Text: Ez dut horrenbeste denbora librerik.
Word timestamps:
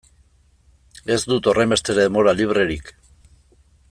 Ez 1.15 1.19
dut 1.33 1.49
horrenbeste 1.53 1.97
denbora 2.01 2.33
librerik. 2.41 2.91